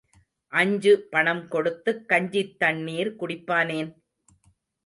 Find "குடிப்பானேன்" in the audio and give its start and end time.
3.19-3.91